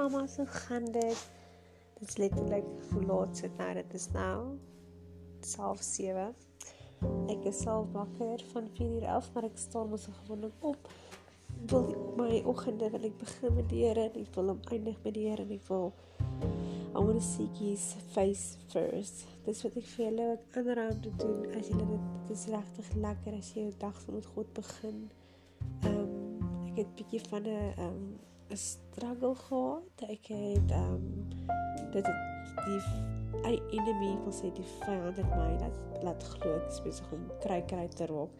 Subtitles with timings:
[0.00, 1.28] mamma, so gaan dit.
[1.98, 3.74] Dit is letterlik hoe laat sit nou?
[3.74, 4.58] Dit is nou
[5.40, 6.36] 7:30.
[7.32, 10.88] Ek is al wakker van 4:00 af, maar ek staan mos gewoonlik op.
[11.66, 15.14] Wil my oggende wil ek begin met die Here en ek wil hom eindig met
[15.14, 15.92] die Here en ek wil
[16.94, 19.26] I want to seek his face first.
[19.44, 22.88] Dis wat ek vir julle wat aanraam te doen as julle dit dit is regtig
[22.94, 24.98] lekker as jy jou dag met God begin.
[25.84, 30.04] Ehm um, ek het bietjie van 'n ehm um, struggle gehad.
[30.08, 31.28] Ek het ehm um,
[31.92, 32.80] dit het die
[33.46, 37.26] I enemy wil sê die vyand het my laat laat glo ek is besig om
[37.44, 38.32] kry kry te raak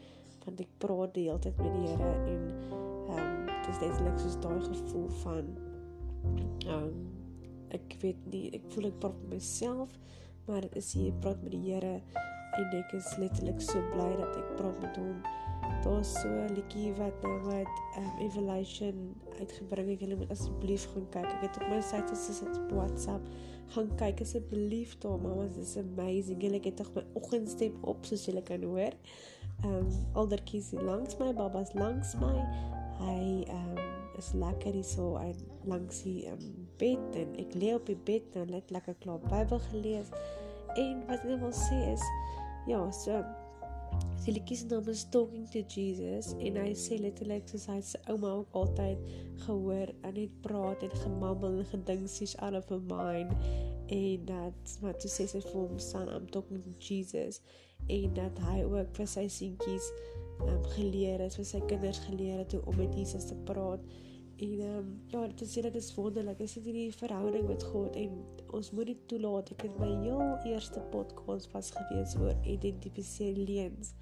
[0.45, 2.43] want ek praat die hele tyd met die Here en
[3.11, 5.53] ehm um, dit is letterlik soos daai gevoel van
[6.67, 6.99] ehm um,
[7.79, 9.95] ek weet nie ek voel ek praat met myself
[10.49, 11.95] maar dit is hier praat met die Here
[12.59, 15.23] en ek is letterlik so bly dat ek praat met hom
[15.85, 20.01] daar's so 'n liedjie wat nou wat um, evolution uitgebring het.
[20.01, 21.25] Julle moet asseblief gaan kyk.
[21.25, 23.29] Ek het op my site gesit op WhatsApp.
[23.67, 26.43] Gaan kyk asseblief daar, mamma, dit is amazing.
[26.43, 28.95] Julle het tog my oggendstem op soos julle kan hoor.
[29.65, 32.37] Ehm um, aldertjies langs my, babas langs my.
[33.01, 37.75] Hy ehm um, is lekker hier so en langs die um, bed en ek lê
[37.75, 40.13] op die bed en net lekker klaar Bybel gelees.
[40.77, 42.05] En wat ek wil sê is
[42.67, 43.25] ja, so
[44.21, 48.01] Die liedjie se naam is Talking to Jesus en hy sê letterlik soos hy se
[48.13, 49.07] ouma ook altyd
[49.47, 53.33] gehoor en net praat en gemammel en gedinksies out of her mind.
[53.89, 57.41] En dat wat toe sê sy vir hom son I'm talking to Jesus.
[57.89, 59.89] En dat hy ook vir sy seentjies
[60.45, 63.89] um, geleer het vir sy kinders geleer het hoe om met Jesus te praat
[64.41, 66.39] en um, ja dit is dit is wonderlik.
[66.41, 68.17] Is dit hierdie verhouding met God en
[68.57, 69.53] ons moet dit toelaat.
[69.55, 73.95] Ek het my heel eerste podcast was gewees oor identifiseer leuns.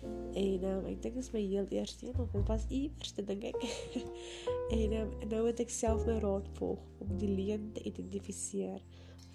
[0.00, 3.24] En um, ek dink dit is my heel eerste een of dit was u eerste
[3.26, 3.66] dink ek.
[4.78, 8.80] en um, nou het ek self my raad volg om die leuen te identifiseer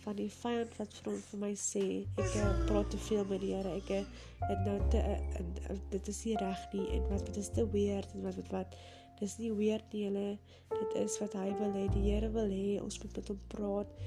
[0.06, 1.86] van die vyand wat vir hom vir my sê
[2.22, 3.78] ek uh, praat te veel met die Here.
[3.82, 7.66] Ek het nou te uh, dit is nie reg nie en wat dit is te
[7.74, 8.78] weird en wat wat wat
[9.20, 10.28] dis nie weird nie hulle
[10.76, 11.88] dit is wat hy wil hê.
[11.94, 13.98] Die Here wil hê ons moet met hom praat.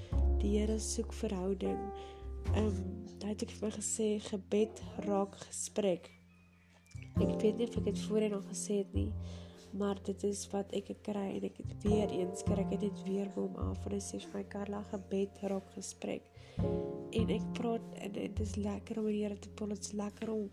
[0.42, 1.80] Die Here soek verhouding.
[2.54, 6.06] Ehm um, hy het ek vir gesê gebed raak gesprek.
[7.18, 9.08] Ek weet nie of ek dit voorheen al gesê het nie,
[9.80, 12.62] maar dit is wat ek kry en ek het weer eens kry.
[12.62, 16.30] Ek dit weer by hom af en hy sê vir my Karla gebed raak gesprek.
[16.58, 20.32] En ek praat en dit is lekker om die Here te praat, dit is lekker
[20.34, 20.46] om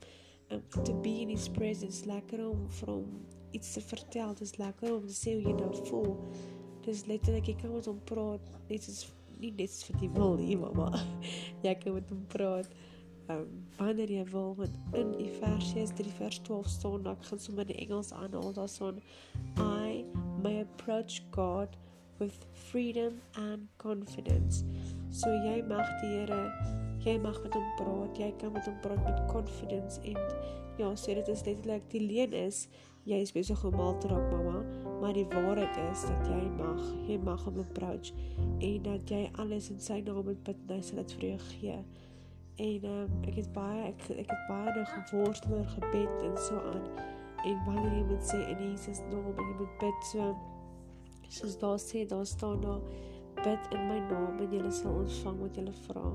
[0.50, 3.10] um, to be in his presence, lekker om hom
[3.58, 6.18] iets te vertel, dit is lekker om te sê hoe jy nou voel.
[6.86, 9.06] Dit is letterlik ek kan met hom praat, net soos
[9.40, 10.92] nie net vir die wil nie, mamma.
[11.66, 12.70] jy kan met hom praat
[13.30, 17.78] um, wanneer jy wil met in Efesiërs 3 vers 12 staan ek gaan sommer die
[17.86, 19.02] Engels aanhaal daar staan
[19.62, 20.04] I
[20.44, 21.78] may approach God
[22.20, 24.64] with freedom and confidence
[25.12, 26.42] so jy mag die Here
[27.06, 30.20] jy mag met hom praat jy kan met hom praat met confidence en
[30.80, 32.66] ja sê dit is letterlik die leen is
[33.06, 34.64] jy is besig om mal te raak mamma
[35.02, 38.12] maar die waarheid is dat jy mag jy mag hom approach
[38.60, 41.40] en dat jy alles in sy naam moet bid en hy sal dit vir jou
[41.50, 41.78] gee
[42.66, 46.62] en um, ek het baie ek ek het baie nou geworstel oor gebed en so
[46.74, 46.86] aan
[47.46, 50.30] en wanneer jy moet sê in Jesus naam en jy moet bid so
[51.30, 52.82] soos daar sê daar staan daar
[53.44, 56.06] bid in my naam en jy sal ontvang wat jy vra.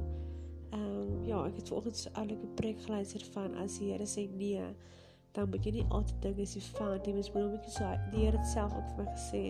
[0.71, 4.28] Ehm um, ja, ek het vanoggend so 'n preek geluister van as die Here sê
[4.31, 4.65] nee,
[5.33, 8.45] dan moet jy nie altyd dink as jy fout, jy moet moet so die Here
[8.53, 9.45] self ook vir my gesê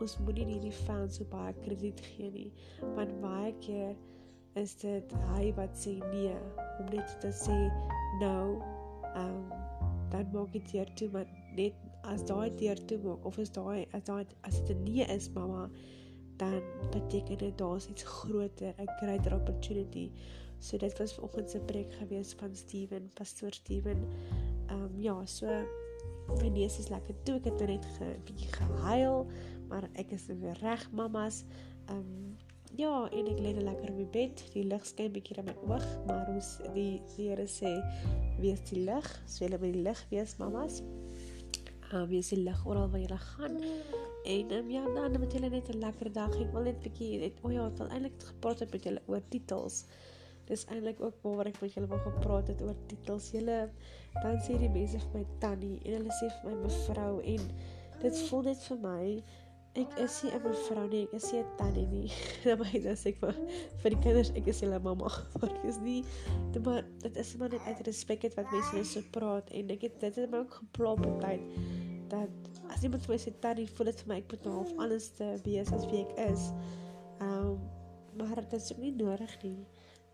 [0.00, 2.52] ons moet nie hierdie fans so baie krediet gee nie,
[2.96, 3.96] want baie keer
[4.58, 6.36] is dit hy wat sê nee
[6.80, 7.58] om net te sê
[8.22, 8.60] nou
[9.14, 9.68] ehm um,
[10.10, 11.76] dan maak dit hier toe maar net
[12.12, 15.28] as daai deur toe maak of is daai as daai as dit 'n nee is
[15.36, 15.68] mamma
[16.42, 20.10] dan beteken dit daar's iets groter 'n greater opportunity.
[20.58, 23.98] So dit was vanoggend se preek gewees van Steven pastoor Steven
[24.70, 25.46] ehm um, ja so
[26.40, 29.26] my neus is lekker toe ek het net 'n bietjie gehuil
[29.68, 31.44] maar ek is weer reg mammas
[31.88, 32.38] ehm um,
[32.78, 34.42] Ja, en ek lê lekker op die bed.
[34.54, 37.72] Die lig skyn bietjie in my oog, maar ons die Here sê
[38.40, 40.78] wees die lig, so jy moet die lig wees, mamas.
[41.90, 43.58] Uh wees die lig oral waar jy gaan.
[44.30, 46.46] En um, ja, dan moet jy net 'n lekker dag hê.
[46.46, 49.22] Ek wil net bietjie net o ja, ek wil eintlik gepraat het met julle oor
[49.34, 49.84] titels.
[50.50, 53.30] Dis eintlik ook waar ek met julle wou gepraat het oor titels.
[53.34, 53.60] Julle
[54.18, 57.46] dan sê die mense vir my tannie en hulle sê vir my mevrou en
[58.00, 59.04] dit voel net vir my
[59.78, 62.08] ek is nie 'n mevrou nie, ek is nie 'n tannie nie.
[62.44, 63.36] Dan my dan sê ek vir
[63.82, 65.10] vir die kinders, ek is hulle mamma.
[65.38, 66.02] Maar ek is nie
[66.52, 69.70] dit maar dit is maar net uit respek het wat mense net so praat en
[69.70, 71.46] ek het dit het my ook geplop tyd.
[72.10, 72.30] dat
[72.74, 75.08] as iemand vir my sê tannie, voel dit vir my ek moet nou half anders
[75.14, 76.50] te wees as wie ek is.
[77.20, 77.60] Ehm um,
[78.18, 79.66] maar dit is nie nodig nie.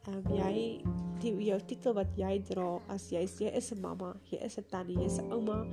[0.07, 0.83] Ehm um, jy
[1.19, 4.65] die jou titel wat jy dra as jy jy is 'n mamma, jy is 'n
[4.71, 5.67] tannie, jy's 'n ouma,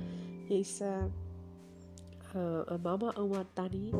[0.48, 1.12] jy's 'n
[2.34, 3.92] 'n mamma, ouma, tannie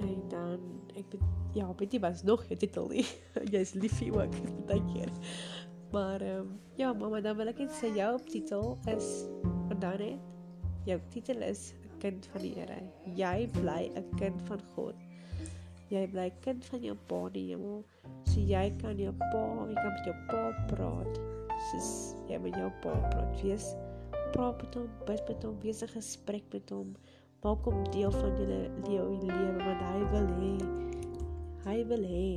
[0.00, 0.60] en dan
[0.96, 3.04] ek weet ja, weet jy wat nog 'n titel nie.
[3.52, 4.32] jy's liefie ook
[4.68, 5.12] baie keer.
[5.92, 9.28] Maar ehm um, ja, mamma, dan wil ek net sê jou titel is
[9.80, 10.18] dan net
[10.88, 12.80] jou titel is 'n kind van die Here.
[13.04, 14.96] Jy bly 'n kind van God.
[15.92, 17.82] Jy bly kind van jou pa die hemel.
[18.30, 21.20] So jy kan jou pa, jy kan met jou pa praat.
[21.70, 21.90] Soos
[22.28, 23.42] jy met jou pa praat.
[23.42, 23.74] Wees
[24.32, 26.96] praat met hom, bid met hom, wees 'n gesprek met hom.
[27.44, 28.32] Maak hom deel van
[28.88, 30.84] jou lewe want hy wil hê
[31.64, 32.28] hy wil hê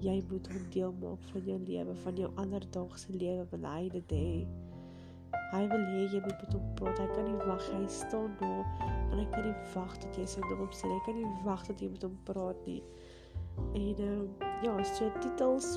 [0.00, 4.12] jy moet hom deel maak van jou lewe, van jou alledaagse lewe wil hy dit
[4.16, 4.28] hê.
[5.50, 7.00] Hy wil hê jy moet met hom praat.
[7.02, 8.64] Hy kan nie wag hy staan daar
[9.10, 10.90] en hy kan nie wag tot jy sy naam sê.
[10.90, 12.82] Hy kan nie wag tot jy met hom praat nie.
[13.74, 15.76] En ehm uh, ja, so titels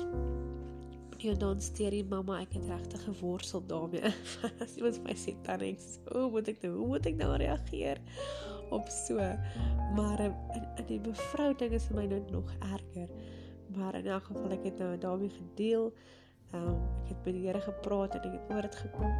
[1.24, 4.10] jy dan steur die mamma ek het regtig geworstel daarmee.
[4.62, 8.00] As iemand my sê ek so moet ek nou hoe moet ek nou reageer
[8.74, 9.20] op so.
[9.96, 10.34] Maar in,
[10.82, 13.08] in die mevrou ding is vir my nou nog erger.
[13.74, 15.92] Maar in elk geval ek het nou daarmee gedeel.
[16.54, 19.14] Ehm um, ek het met die Here gepraat en ek het oor dit gekom.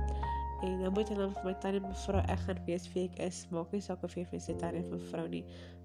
[0.65, 3.41] En dan moet jy dan vir my tannie mevrou ek gaan weet wie ek is.
[3.53, 5.43] Maak nie saak of jy vir sy tannie mevrou nie,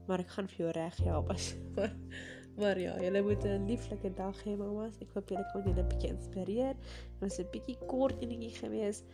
[0.08, 1.50] maar ek gaan vir jou reg help as
[2.60, 5.00] maar, ja, julle moet 'n lieflike dag hê mamas.
[5.02, 6.76] Ek hoop julle kon julle bietjie inspireer.
[6.76, 9.06] Dit was 'n bietjie kort enetjie geweest.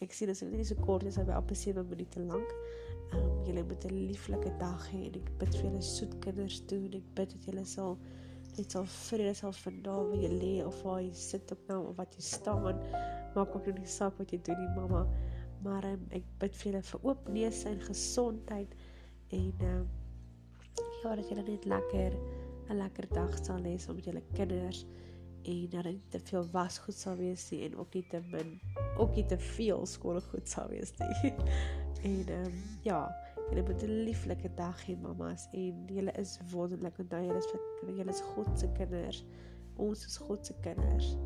[0.00, 2.50] Ek sien dit is nie so kort as by amper 7 minute lank.
[3.12, 6.60] Ehm um, julle moet 'n lieflike dag hê en ek bid vir julle soet kinders
[6.66, 7.98] toe en ek bid dat julle sal
[8.58, 11.96] net sal vrede vind daar waar jy lê of waar jy sit op nou of
[11.96, 12.80] wat jy staan
[13.34, 15.06] maak ook nie saak wat jy doen nie mamma
[15.64, 18.74] maar um, ek bid vir julle vir oop neuse en gesondheid
[19.36, 19.88] en um,
[21.02, 22.16] ja dat julle net lekker
[22.68, 24.86] 'n lekker dag sal hê saam met julle kinders
[25.46, 28.60] en dat dit te veel wasgoed sal wees nie en ook nie te min
[28.96, 31.32] ook nie te veel skoolgoed sal wees nie.
[32.06, 37.10] En um, ja julle moet 'n lieflike dag hê mamas en julle is wonderlik want
[37.10, 37.52] julle is
[37.86, 39.24] julle is God se kinders
[39.76, 41.16] ons is God se kinders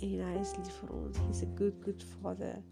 [0.00, 1.18] en hy is lief vir ons.
[1.26, 2.62] He's a good good father.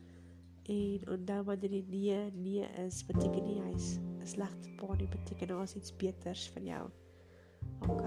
[0.69, 5.57] En onthou wanneer die nee nee is, beteken nie hy's 'n slegte pa nie, beteken
[5.57, 6.85] hy is iets beters vir jou.
[7.89, 8.05] OK.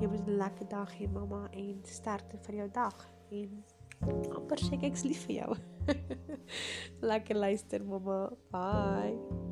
[0.00, 3.10] Jy moet 'n lekker dag hê, mamma, en sterkte vir jou dag.
[3.30, 3.64] En
[4.36, 5.56] amper sê ek's lief vir jou.
[7.10, 8.30] lekker luister, mamma.
[8.50, 9.43] Bye.